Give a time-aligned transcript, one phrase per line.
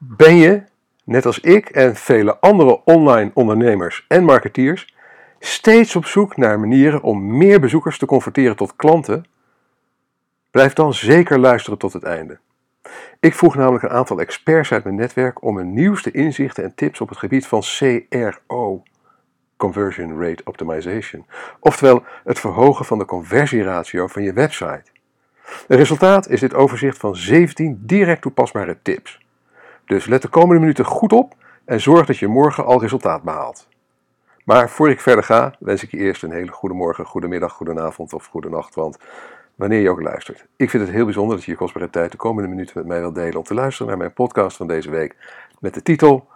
[0.00, 0.62] Ben je,
[1.04, 4.94] net als ik en vele andere online ondernemers en marketeers,
[5.38, 9.24] steeds op zoek naar manieren om meer bezoekers te converteren tot klanten?
[10.50, 12.38] Blijf dan zeker luisteren tot het einde.
[13.20, 17.00] Ik vroeg namelijk een aantal experts uit mijn netwerk om hun nieuwste inzichten en tips
[17.00, 18.82] op het gebied van CRO,
[19.56, 21.26] Conversion Rate Optimization,
[21.60, 24.84] oftewel het verhogen van de conversieratio van je website.
[25.42, 29.26] Het resultaat is dit overzicht van 17 direct toepasbare tips.
[29.88, 31.34] Dus let de komende minuten goed op
[31.64, 33.68] en zorg dat je morgen al resultaat behaalt.
[34.44, 37.52] Maar voor ik verder ga, wens ik je eerst een hele goede morgen, goede middag,
[37.52, 38.98] goede avond of goede nacht, want
[39.54, 40.46] wanneer je ook luistert.
[40.56, 43.00] Ik vind het heel bijzonder dat je je kostbare tijd de komende minuten met mij
[43.00, 45.16] wilt delen om te luisteren naar mijn podcast van deze week
[45.60, 46.28] met de titel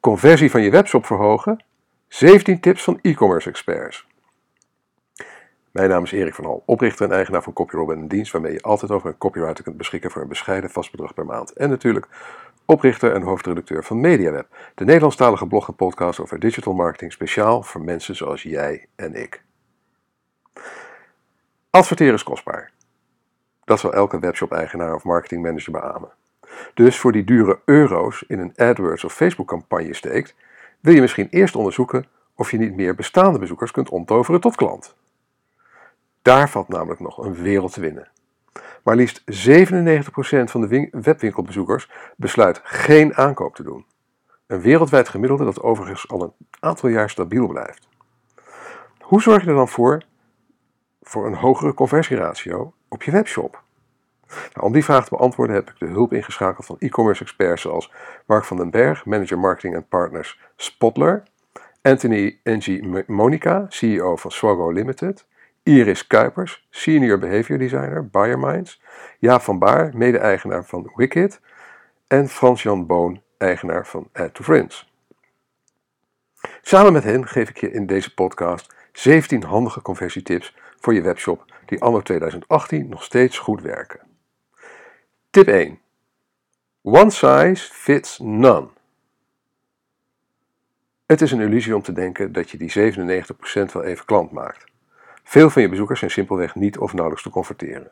[0.00, 1.64] Conversie van je webshop verhogen,
[2.08, 4.06] 17 tips van e-commerce experts.
[5.70, 8.52] Mijn naam is Erik van Hal, oprichter en eigenaar van CopyRob en een dienst waarmee
[8.52, 11.52] je altijd over een copywriter kunt beschikken voor een bescheiden vast bedrag per maand.
[11.52, 12.08] En natuurlijk
[12.70, 17.80] oprichter en hoofdredacteur van MediaWeb, de Nederlandstalige blog en podcast over digital marketing speciaal voor
[17.80, 19.42] mensen zoals jij en ik.
[21.70, 22.72] Adverteren is kostbaar.
[23.64, 26.12] Dat zal elke webshop-eigenaar of marketingmanager beamen.
[26.74, 30.34] Dus voor die dure euro's in een AdWords of Facebook-campagne steekt,
[30.80, 34.96] wil je misschien eerst onderzoeken of je niet meer bestaande bezoekers kunt omtoveren tot klant.
[36.22, 38.08] Daar valt namelijk nog een wereld te winnen.
[38.88, 39.24] Maar liefst 97%
[40.44, 43.86] van de webwinkelbezoekers besluit geen aankoop te doen.
[44.46, 47.88] Een wereldwijd gemiddelde dat overigens al een aantal jaar stabiel blijft.
[49.00, 50.02] Hoe zorg je er dan voor
[51.02, 53.62] voor een hogere conversieratio op je webshop?
[54.26, 57.92] Nou, om die vraag te beantwoorden heb ik de hulp ingeschakeld van e-commerce experts zoals
[58.26, 61.22] Mark van den Berg, manager marketing en partners Spotler,
[61.82, 65.26] Anthony Ng Monica, CEO van Swago Limited,
[65.68, 68.80] Iris Kuipers, Senior Behavior Designer, Buyerminds,
[69.18, 71.40] Jaap van Baar, mede-eigenaar van Wicked
[72.06, 74.92] en Frans-Jan Boon, eigenaar van Add to Friends.
[76.62, 81.44] Samen met hen geef ik je in deze podcast 17 handige conversietips voor je webshop
[81.66, 84.00] die anno 2018 nog steeds goed werken.
[85.30, 85.78] Tip 1.
[86.82, 88.68] One size fits none.
[91.06, 94.64] Het is een illusie om te denken dat je die 97% wel even klant maakt.
[95.28, 97.88] Veel van je bezoekers zijn simpelweg niet of nauwelijks te converteren.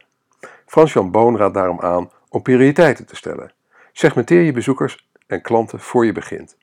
[0.66, 3.52] Frans-Jan Boon raadt daarom aan om prioriteiten te stellen.
[3.92, 6.56] Segmenteer je bezoekers en klanten voor je begint.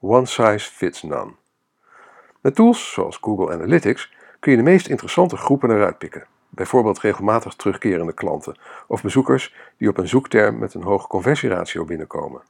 [0.00, 1.32] One size fits none.
[2.40, 6.26] Met tools zoals Google Analytics kun je de meest interessante groepen eruit pikken.
[6.48, 12.42] Bijvoorbeeld regelmatig terugkerende klanten of bezoekers die op een zoekterm met een hoge conversieratio binnenkomen.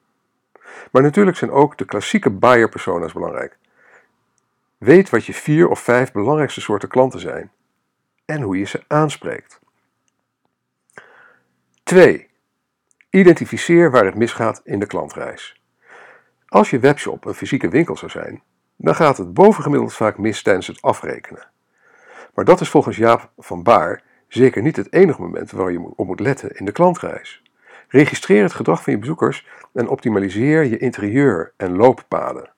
[0.92, 3.56] Maar natuurlijk zijn ook de klassieke buyer persona's belangrijk.
[4.78, 7.50] Weet wat je vier of vijf belangrijkste soorten klanten zijn
[8.28, 9.60] en hoe je ze aanspreekt.
[11.82, 12.28] 2.
[13.10, 15.62] Identificeer waar het misgaat in de klantreis.
[16.46, 18.42] Als je webshop een fysieke winkel zou zijn,
[18.76, 21.46] dan gaat het bovengemiddeld vaak mis tijdens het afrekenen.
[22.34, 26.06] Maar dat is volgens Jaap van Baar zeker niet het enige moment waar je op
[26.06, 27.42] moet letten in de klantreis.
[27.88, 32.52] Registreer het gedrag van je bezoekers en optimaliseer je interieur en looppaden.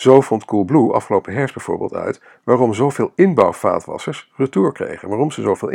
[0.00, 5.08] Zo vond Coolblue afgelopen herfst bijvoorbeeld uit waarom zoveel inbouwvaatwassers retour kregen.
[5.08, 5.70] Waarom ze zoveel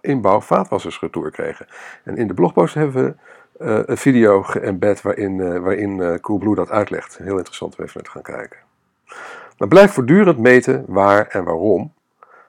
[0.00, 1.66] inbouwvaatwassers retour kregen.
[2.02, 3.14] En in de blogpost hebben we
[3.64, 7.18] uh, een video geëmbed waarin, uh, waarin uh, Coolblue dat uitlegt.
[7.18, 8.58] Heel interessant om even naar te gaan kijken.
[9.58, 11.92] Maar blijf voortdurend meten waar en waarom.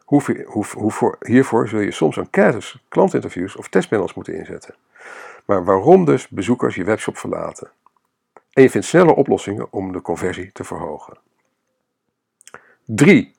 [0.06, 4.76] Hoe, hoe, hoe voor, hiervoor zul je soms enquêtes, klantinterviews of testpanels moeten inzetten.
[5.46, 7.70] Maar waarom dus bezoekers je webshop verlaten?
[8.56, 11.18] En je vindt snelle oplossingen om de conversie te verhogen.
[12.86, 13.36] 3.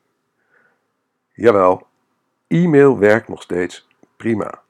[1.33, 1.87] Jawel,
[2.47, 4.63] e-mail werkt nog steeds prima.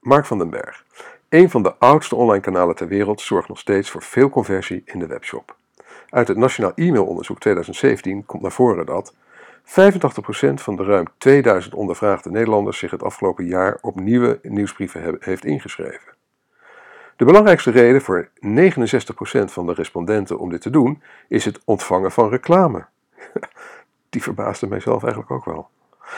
[0.00, 0.84] Mark van den Berg.
[1.28, 4.98] Een van de oudste online kanalen ter wereld zorgt nog steeds voor veel conversie in
[4.98, 5.56] de webshop.
[6.08, 12.30] Uit het Nationaal E-mailonderzoek 2017 komt naar voren dat 85% van de ruim 2000 ondervraagde
[12.30, 16.17] Nederlanders zich het afgelopen jaar op nieuwe nieuwsbrieven heeft ingeschreven.
[17.18, 18.30] De belangrijkste reden voor 69%
[19.44, 22.86] van de respondenten om dit te doen is het ontvangen van reclame.
[24.10, 25.68] Die verbaasde mijzelf eigenlijk ook wel.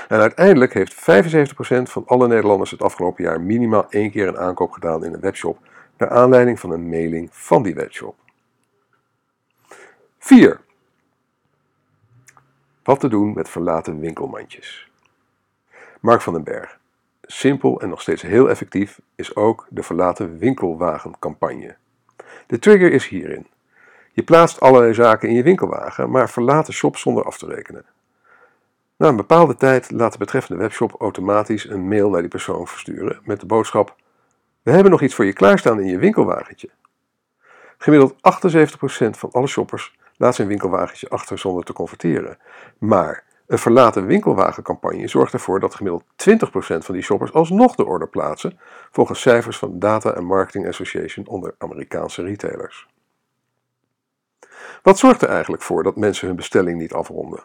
[0.09, 4.71] En uiteindelijk heeft 75% van alle Nederlanders het afgelopen jaar minimaal één keer een aankoop
[4.71, 5.59] gedaan in een webshop,
[5.97, 8.17] naar aanleiding van een mailing van die webshop.
[10.19, 10.61] 4.
[12.83, 14.91] Wat te doen met verlaten winkelmandjes.
[16.01, 16.80] Mark van den Berg
[17.31, 21.77] simpel en nog steeds heel effectief is ook de verlaten winkelwagencampagne.
[22.47, 23.47] De trigger is hierin.
[24.13, 27.85] Je plaatst allerlei zaken in je winkelwagen, maar verlaat de shop zonder af te rekenen.
[28.97, 33.21] Na een bepaalde tijd laat de betreffende webshop automatisch een mail naar die persoon versturen
[33.25, 33.97] met de boodschap:
[34.63, 36.71] We hebben nog iets voor je klaarstaan in je winkelwagentje.
[37.79, 38.17] Gemiddeld 78%
[39.11, 42.39] van alle shoppers laat zijn winkelwagentje achter zonder te converteren.
[42.79, 46.07] Maar een verlaten winkelwagencampagne zorgt ervoor dat gemiddeld 20%
[46.79, 48.59] van die shoppers alsnog de order plaatsen,
[48.91, 52.89] volgens cijfers van Data and Marketing Association onder Amerikaanse retailers.
[54.83, 57.45] Wat zorgt er eigenlijk voor dat mensen hun bestelling niet afronden?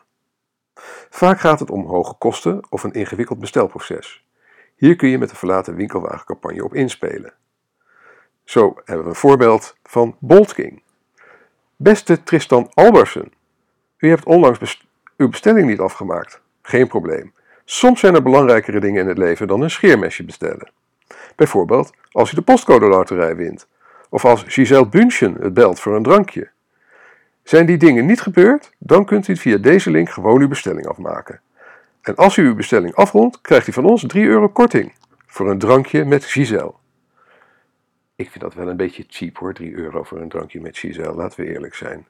[1.09, 4.25] Vaak gaat het om hoge kosten of een ingewikkeld bestelproces.
[4.75, 7.33] Hier kun je met de verlaten winkelwagencampagne op inspelen.
[8.43, 10.83] Zo hebben we een voorbeeld van Bolt King.
[11.75, 13.31] Beste Tristan Albersen,
[13.97, 14.84] u hebt onlangs
[15.17, 16.41] uw bestelling niet afgemaakt.
[16.61, 17.33] Geen probleem.
[17.65, 20.71] Soms zijn er belangrijkere dingen in het leven dan een scheermesje bestellen.
[21.35, 23.67] Bijvoorbeeld als u de postcode loterij wint,
[24.09, 26.49] of als Giselle Bunchen het belt voor een drankje.
[27.43, 31.41] Zijn die dingen niet gebeurd, dan kunt u via deze link gewoon uw bestelling afmaken.
[32.01, 34.93] En als u uw bestelling afrondt, krijgt u van ons 3 euro korting
[35.25, 36.73] voor een drankje met Giselle.
[38.15, 41.15] Ik vind dat wel een beetje cheap hoor, 3 euro voor een drankje met Giselle,
[41.15, 42.07] laten we eerlijk zijn.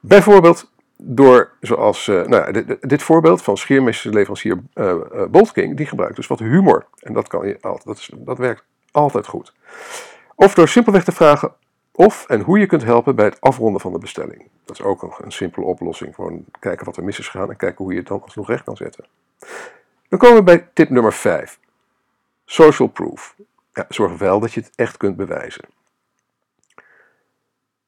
[0.00, 0.70] Bijvoorbeeld
[1.02, 6.26] door, zoals, uh, nou, dit, dit, voorbeeld van scheermessenleverancier uh, uh, Boltking, die gebruikt dus
[6.26, 6.86] wat humor.
[7.00, 9.52] En dat, kan je altijd, dat, is, dat werkt altijd goed.
[10.34, 11.52] Of door simpelweg te vragen
[11.92, 14.48] of en hoe je kunt helpen bij het afronden van de bestelling.
[14.64, 16.14] Dat is ook een, een simpele oplossing.
[16.14, 18.64] Gewoon kijken wat er mis is gegaan en kijken hoe je het dan alsnog recht
[18.64, 19.04] kan zetten.
[20.08, 21.58] Dan komen we bij tip nummer 5.
[22.44, 23.36] Social proof.
[23.88, 25.64] Zorg wel dat je het echt kunt bewijzen.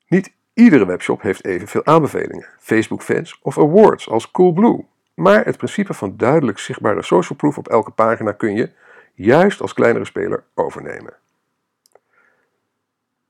[0.08, 4.84] Niet iedere webshop heeft evenveel aanbevelingen, Facebook-fans of awards als Coolblue.
[5.14, 8.70] Maar het principe van duidelijk zichtbare social proof op elke pagina kun je,
[9.14, 11.14] juist als kleinere speler, overnemen.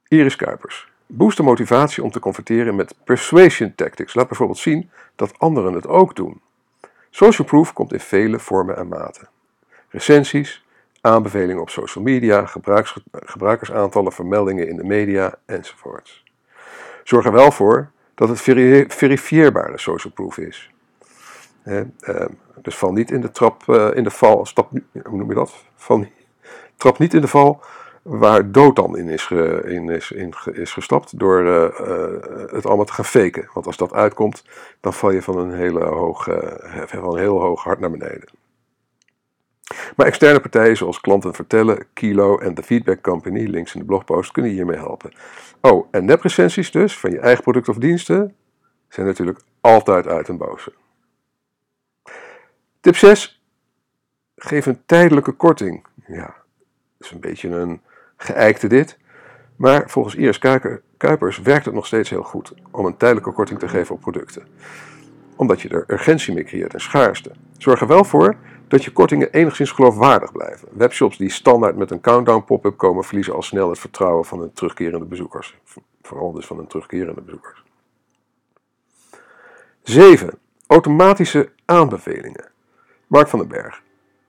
[0.09, 0.89] Iris Kuipers.
[1.07, 4.15] Boost de motivatie om te converteren met persuasion tactics.
[4.15, 6.41] Laat bijvoorbeeld zien dat anderen het ook doen.
[7.11, 9.29] Social proof komt in vele vormen en maten.
[9.89, 10.65] Recensies,
[11.01, 12.47] aanbevelingen op social media,
[13.13, 16.25] gebruikersaantallen, vermeldingen in de media enzovoorts.
[17.05, 18.41] Zorg er wel voor dat het
[18.95, 20.71] verifieerbare social proof is.
[21.63, 22.29] Ehm,
[22.63, 24.71] dus val niet in de trap, eh, in de val, stap,
[25.05, 25.65] hoe noem je dat?
[25.77, 26.07] Val,
[26.77, 27.63] trap niet in de val
[28.03, 29.31] waar dood dan in is,
[29.65, 33.49] in is, in is gestapt door uh, het allemaal te gaan faken.
[33.55, 34.45] Want als dat uitkomt,
[34.81, 36.37] dan val je van een, hele hoog, uh,
[36.87, 38.29] van een heel hoog hart naar beneden.
[39.97, 44.33] Maar externe partijen zoals Klanten Vertellen, Kilo en de Feedback Company, links in de blogpost,
[44.33, 45.13] kunnen hiermee helpen.
[45.61, 48.35] Oh, en neprecensies dus, van je eigen product of diensten,
[48.89, 50.73] zijn natuurlijk altijd uit en boze.
[52.81, 53.43] Tip 6.
[54.37, 55.87] Geef een tijdelijke korting.
[56.07, 56.35] Ja,
[56.99, 57.81] is een beetje een
[58.17, 58.99] geëikte dit.
[59.57, 60.39] Maar volgens Iris
[60.97, 64.47] Kuipers werkt het nog steeds heel goed om een tijdelijke korting te geven op producten.
[65.41, 67.31] Omdat je er urgentie mee creëert en schaarste.
[67.59, 68.37] Zorg er wel voor
[68.69, 70.69] dat je kortingen enigszins geloofwaardig blijven.
[70.73, 74.53] Webshops die standaard met een countdown pop-up komen, verliezen al snel het vertrouwen van hun
[74.53, 75.59] terugkerende bezoekers.
[76.03, 77.63] Vooral dus van hun terugkerende bezoekers.
[79.83, 80.39] 7.
[80.67, 82.51] Automatische aanbevelingen.
[83.07, 83.83] Mark van den Berg.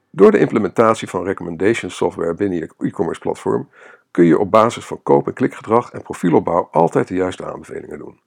[0.09, 3.69] Door de implementatie van recommendation software binnen je e-commerce platform
[4.11, 8.19] kun je op basis van koop- en klikgedrag en profielopbouw altijd de juiste aanbevelingen doen.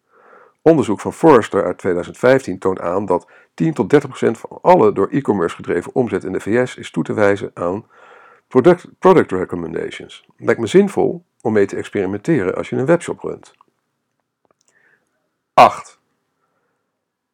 [0.64, 5.08] Onderzoek van Forrester uit 2015 toont aan dat 10 tot 30 procent van alle door
[5.08, 7.86] e-commerce gedreven omzet in de VS is toe te wijzen aan
[8.48, 10.26] product, product recommendations.
[10.36, 13.54] Lijkt me zinvol om mee te experimenteren als je een webshop runt.
[15.54, 15.98] 8.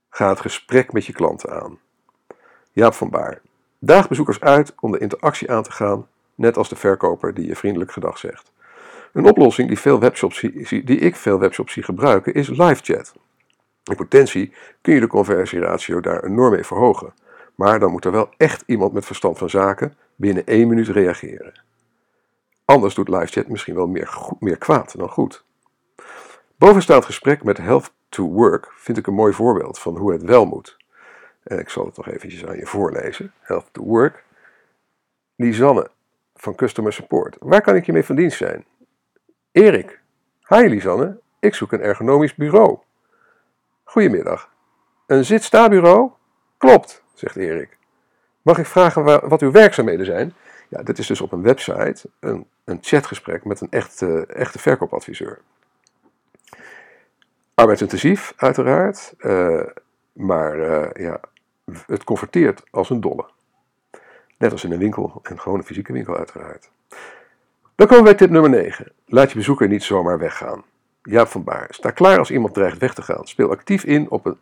[0.08, 1.78] Ga het gesprek met je klanten aan.
[2.72, 3.40] Jaap van Baar.
[3.78, 7.56] Daag bezoekers uit om de interactie aan te gaan, net als de verkoper die je
[7.56, 8.52] vriendelijk gedag zegt.
[9.12, 10.40] Een oplossing die, veel webshops,
[10.84, 13.14] die ik veel webshops zie gebruiken is live chat.
[13.84, 17.14] In potentie kun je de conversieratio daar enorm mee verhogen,
[17.54, 21.52] maar dan moet er wel echt iemand met verstand van zaken binnen één minuut reageren.
[22.64, 25.44] Anders doet live chat misschien wel meer, meer kwaad dan goed.
[26.56, 30.44] Bovenstaand gesprek met Health to Work vind ik een mooi voorbeeld van hoe het wel
[30.44, 30.76] moet.
[31.42, 33.32] En ik zal het nog eventjes aan je voorlezen.
[33.40, 34.24] Health to Work.
[35.36, 35.90] Lisanne
[36.34, 37.36] van Customer Support.
[37.40, 38.64] Waar kan ik je mee van dienst zijn?
[39.60, 40.00] Erik.
[40.48, 42.78] Hi Lisanne, ik zoek een ergonomisch bureau.
[43.84, 44.50] Goedemiddag.
[45.06, 46.10] Een zit-sta-bureau?
[46.58, 47.78] Klopt, zegt Erik.
[48.42, 50.34] Mag ik vragen wat uw werkzaamheden zijn?
[50.68, 55.40] Ja, dit is dus op een website een, een chatgesprek met een echte, echte verkoopadviseur.
[57.54, 59.14] Arbeidsintensief, uiteraard.
[59.18, 59.62] Uh,
[60.12, 61.20] maar uh, ja,
[61.86, 63.28] het converteert als een dolle.
[64.38, 66.70] Net als in een winkel, een fysieke winkel uiteraard.
[67.80, 68.92] Dan komen we bij tip nummer 9.
[69.06, 70.64] Laat je bezoeker niet zomaar weggaan.
[71.02, 71.66] Jaap van Baar.
[71.70, 73.26] Sta klaar als iemand dreigt weg te gaan.
[73.26, 74.38] Speel actief in op een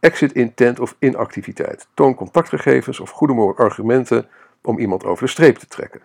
[0.00, 1.88] exit intent of inactiviteit.
[1.94, 4.28] Toon contactgegevens of goede argumenten
[4.62, 6.02] om iemand over de streep te trekken.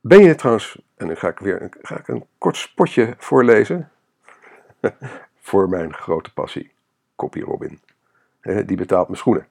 [0.00, 3.90] Ben je trouwens, en dan ga ik weer ga ik een kort spotje voorlezen
[5.48, 6.72] voor mijn grote passie,
[7.16, 7.80] Copy Robin.
[8.42, 9.46] Die betaalt mijn schoenen.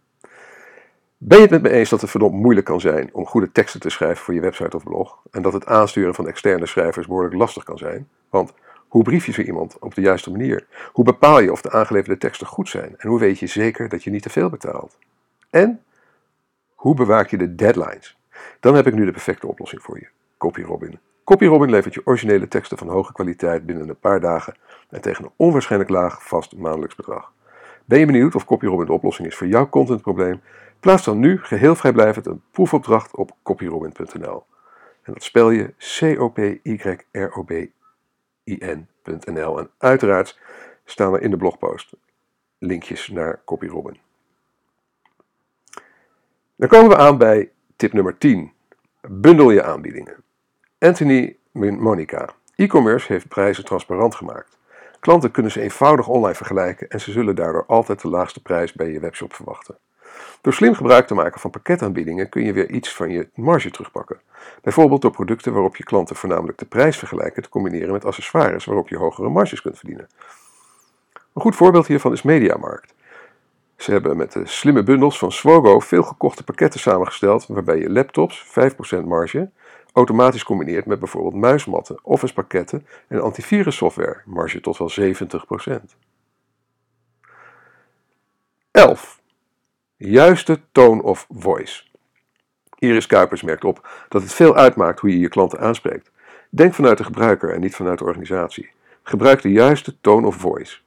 [1.22, 3.80] Ben je het met me eens dat het verdomd moeilijk kan zijn om goede teksten
[3.80, 5.22] te schrijven voor je website of blog?
[5.32, 8.08] En dat het aansturen van externe schrijvers behoorlijk lastig kan zijn?
[8.30, 8.54] Want
[8.88, 10.68] hoe brief je zo iemand op de juiste manier?
[10.92, 12.96] Hoe bepaal je of de aangeleverde teksten goed zijn?
[12.98, 14.98] En hoe weet je zeker dat je niet te veel betaalt?
[15.50, 15.82] En
[16.76, 18.18] hoe bewaak je de deadlines?
[18.60, 20.08] Dan heb ik nu de perfecte oplossing voor je.
[20.38, 21.00] CopyRobin.
[21.24, 24.56] CopyRobin levert je originele teksten van hoge kwaliteit binnen een paar dagen
[24.90, 27.32] en tegen een onwaarschijnlijk laag vast maandelijks bedrag.
[27.86, 30.42] Ben je benieuwd of CopyRobin de oplossing is voor jouw contentprobleem?
[30.80, 34.46] Plaats dan nu geheel vrijblijvend een proefopdracht op copyrobin.nl.
[35.02, 36.60] En dat spel je C-O-P-Y-R-O-B-I-N.nl.
[39.60, 40.40] En uiteraard
[40.86, 41.94] staan er in de blogpost
[42.60, 43.98] linkjes naar CopyRobin.
[46.56, 48.52] Dan komen we aan bij tip nummer 10.
[49.02, 50.24] Bundel je aanbiedingen.
[50.80, 52.30] Anthony Monica.
[52.56, 54.58] E-commerce heeft prijzen transparant gemaakt.
[55.00, 58.92] Klanten kunnen ze eenvoudig online vergelijken en ze zullen daardoor altijd de laagste prijs bij
[58.92, 59.78] je webshop verwachten.
[60.42, 64.22] Door slim gebruik te maken van pakketaanbiedingen kun je weer iets van je marge terugpakken.
[64.62, 68.90] Bijvoorbeeld door producten waarop je klanten voornamelijk de prijs vergelijken te combineren met accessoires waarop
[68.90, 70.08] je hogere marges kunt verdienen.
[71.34, 72.94] Een goed voorbeeld hiervan is Mediamarkt.
[73.76, 78.46] Ze hebben met de slimme bundels van Swogo veel gekochte pakketten samengesteld waarbij je laptops,
[79.02, 79.50] 5% marge,
[79.94, 85.98] automatisch combineert met bijvoorbeeld muismatten, office pakketten en antivirussoftware, marge tot wel 70%.
[88.72, 89.19] 11.
[90.02, 91.84] Juiste tone of voice.
[92.78, 96.12] Iris Kuipers merkt op dat het veel uitmaakt hoe je je klanten aanspreekt.
[96.50, 98.70] Denk vanuit de gebruiker en niet vanuit de organisatie.
[99.04, 100.78] Gebruik de juiste tone of voice.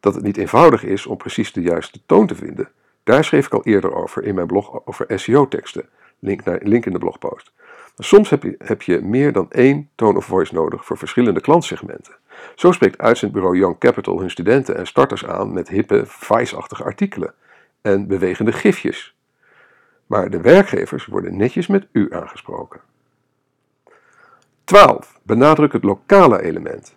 [0.00, 2.68] Dat het niet eenvoudig is om precies de juiste toon te vinden,
[3.04, 5.88] daar schreef ik al eerder over in mijn blog over SEO-teksten.
[6.18, 7.52] Link, naar, link in de blogpost.
[7.96, 12.16] Soms heb je, heb je meer dan één tone of voice nodig voor verschillende klantsegmenten.
[12.54, 17.34] Zo spreekt uitzendbureau Young Capital hun studenten en starters aan met hippe, vice-achtige artikelen
[17.84, 19.16] en bewegende gifjes.
[20.06, 22.80] Maar de werkgevers worden netjes met u aangesproken.
[24.64, 25.20] 12.
[25.22, 26.96] Benadruk het lokale element.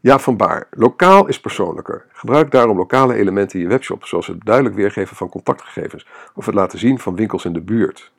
[0.00, 0.66] Ja, van Baar.
[0.70, 2.06] Lokaal is persoonlijker.
[2.12, 6.54] Gebruik daarom lokale elementen in je webshop, zoals het duidelijk weergeven van contactgegevens of het
[6.54, 8.12] laten zien van winkels in de buurt.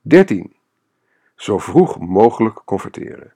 [0.00, 0.52] 13.
[1.34, 3.32] Zo vroeg mogelijk converteren.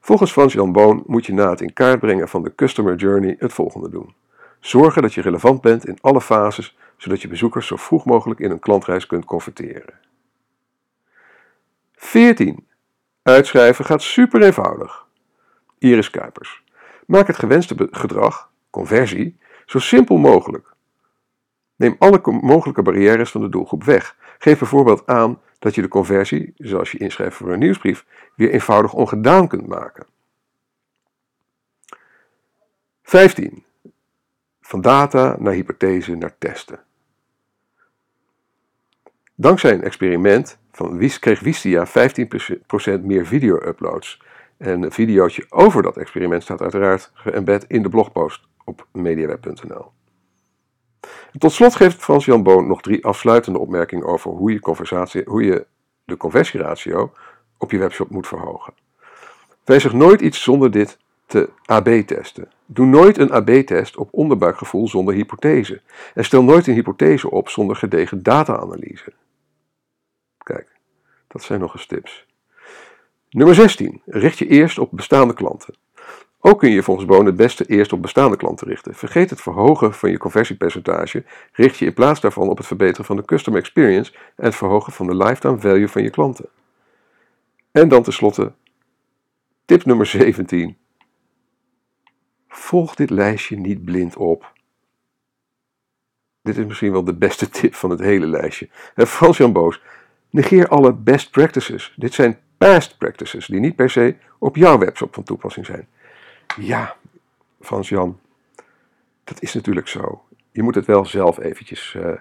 [0.00, 3.52] Volgens Frans-Jan Boon moet je na het in kaart brengen van de customer journey het
[3.52, 4.14] volgende doen.
[4.66, 8.50] Zorgen dat je relevant bent in alle fases, zodat je bezoekers zo vroeg mogelijk in
[8.50, 9.94] een klantreis kunt converteren.
[11.94, 12.66] 14.
[13.22, 15.06] Uitschrijven gaat super eenvoudig.
[15.78, 16.62] Iris Kuipers.
[17.06, 20.74] Maak het gewenste gedrag, conversie, zo simpel mogelijk.
[21.76, 24.16] Neem alle mogelijke barrières van de doelgroep weg.
[24.38, 28.04] Geef bijvoorbeeld aan dat je de conversie, zoals je inschrijft voor een nieuwsbrief,
[28.36, 30.06] weer eenvoudig ongedaan kunt maken.
[33.02, 33.65] 15.
[34.66, 36.80] Van data naar hypothese naar testen.
[39.34, 41.90] Dankzij een experiment van kreeg Wistia 15%
[43.02, 44.22] meer video-uploads.
[44.56, 49.90] En een videootje over dat experiment staat uiteraard geëmbed in de blogpost op mediaweb.nl.
[51.38, 55.66] Tot slot geeft Frans-Jan Boon nog drie afsluitende opmerkingen over hoe je, hoe je
[56.04, 57.12] de conversieratio
[57.58, 58.74] op je webshop moet verhogen.
[59.64, 62.50] Wijzig nooit iets zonder dit te AB-testen.
[62.66, 65.80] Doe nooit een AB-test op onderbuikgevoel zonder hypothese.
[66.14, 69.12] En stel nooit een hypothese op zonder gedegen data-analyse.
[70.38, 70.68] Kijk,
[71.28, 72.26] dat zijn nog eens tips.
[73.30, 74.02] Nummer 16.
[74.06, 75.74] Richt je eerst op bestaande klanten.
[76.40, 78.94] Ook kun je volgens Boon het beste eerst op bestaande klanten richten.
[78.94, 81.24] Vergeet het verhogen van je conversiepercentage.
[81.52, 84.92] Richt je in plaats daarvan op het verbeteren van de customer experience en het verhogen
[84.92, 86.48] van de lifetime value van je klanten.
[87.70, 88.52] En dan tenslotte
[89.64, 90.76] tip nummer 17.
[92.56, 94.52] Volg dit lijstje niet blind op.
[96.42, 98.68] Dit is misschien wel de beste tip van het hele lijstje.
[98.94, 99.82] Frans-Jan Boos.
[100.30, 101.94] Negeer alle best practices.
[101.96, 105.88] Dit zijn past practices die niet per se op jouw webshop van toepassing zijn.
[106.56, 106.96] Ja,
[107.60, 108.18] Frans-Jan,
[109.24, 110.24] dat is natuurlijk zo.
[110.52, 112.12] Je moet het wel zelf eventjes uh,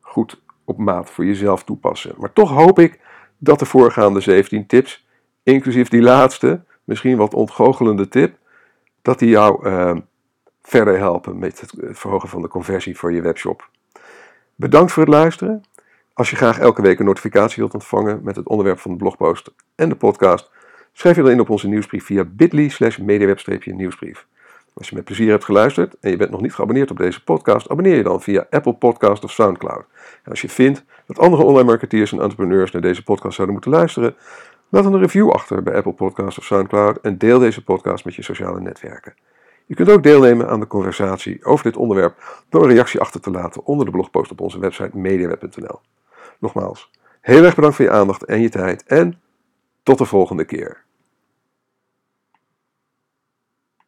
[0.00, 2.14] goed op maat voor jezelf toepassen.
[2.18, 3.00] Maar toch hoop ik
[3.38, 5.06] dat de voorgaande 17 tips,
[5.42, 8.38] inclusief die laatste, misschien wat ontgoochelende tip,
[9.02, 9.96] dat die jou uh,
[10.62, 13.68] verder helpen met het verhogen van de conversie voor je webshop.
[14.54, 15.62] Bedankt voor het luisteren.
[16.12, 19.50] Als je graag elke week een notificatie wilt ontvangen met het onderwerp van de blogpost
[19.74, 20.50] en de podcast,
[20.92, 22.98] schrijf je dan in op onze nieuwsbrief via bit.ly slash
[23.64, 24.26] nieuwsbrief
[24.74, 27.68] Als je met plezier hebt geluisterd en je bent nog niet geabonneerd op deze podcast,
[27.68, 29.84] abonneer je dan via Apple Podcast of SoundCloud.
[30.22, 33.72] En als je vindt dat andere online marketeers en entrepreneurs naar deze podcast zouden moeten
[33.72, 34.16] luisteren,
[34.70, 38.22] laat een review achter bij Apple Podcast of SoundCloud en deel deze podcast met je
[38.22, 39.14] sociale netwerken.
[39.66, 43.30] Je kunt ook deelnemen aan de conversatie over dit onderwerp door een reactie achter te
[43.30, 45.80] laten onder de blogpost op onze website mediaweb.nl.
[46.38, 49.20] Nogmaals, heel erg bedankt voor je aandacht en je tijd en
[49.82, 50.84] tot de volgende keer.